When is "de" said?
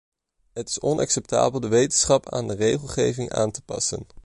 1.59-1.67, 2.47-2.55